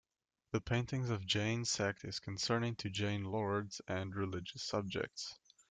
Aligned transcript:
The 0.49 0.61
paintings 0.61 1.11
of 1.11 1.27
Jain 1.27 1.63
sect 1.63 2.03
is 2.05 2.19
concerning 2.19 2.75
to 2.77 2.89
Jain 2.89 3.23
Lords 3.23 3.81
and 3.87 4.15
religious 4.15 4.63
subjects. 4.63 5.37